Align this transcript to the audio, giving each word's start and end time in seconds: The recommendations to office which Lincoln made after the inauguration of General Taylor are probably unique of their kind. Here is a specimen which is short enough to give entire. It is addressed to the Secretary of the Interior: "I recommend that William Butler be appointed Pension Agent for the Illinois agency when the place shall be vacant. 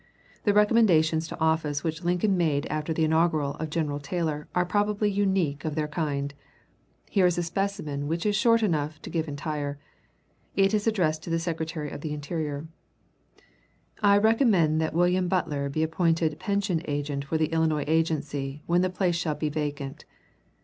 The 0.45 0.53
recommendations 0.55 1.27
to 1.27 1.39
office 1.39 1.83
which 1.83 2.03
Lincoln 2.03 2.35
made 2.35 2.65
after 2.71 2.91
the 2.91 3.03
inauguration 3.03 3.55
of 3.61 3.69
General 3.69 3.99
Taylor 3.99 4.47
are 4.55 4.65
probably 4.65 5.11
unique 5.11 5.63
of 5.63 5.75
their 5.75 5.87
kind. 5.87 6.33
Here 7.07 7.27
is 7.27 7.37
a 7.37 7.43
specimen 7.43 8.07
which 8.07 8.25
is 8.25 8.35
short 8.35 8.63
enough 8.63 8.99
to 9.03 9.11
give 9.11 9.27
entire. 9.27 9.77
It 10.55 10.73
is 10.73 10.87
addressed 10.87 11.21
to 11.25 11.29
the 11.29 11.37
Secretary 11.37 11.91
of 11.91 12.01
the 12.01 12.13
Interior: 12.13 12.65
"I 14.01 14.17
recommend 14.17 14.81
that 14.81 14.95
William 14.95 15.27
Butler 15.27 15.69
be 15.69 15.83
appointed 15.83 16.39
Pension 16.39 16.81
Agent 16.87 17.23
for 17.25 17.37
the 17.37 17.51
Illinois 17.53 17.85
agency 17.85 18.63
when 18.65 18.81
the 18.81 18.89
place 18.89 19.13
shall 19.15 19.35
be 19.35 19.49
vacant. 19.49 20.05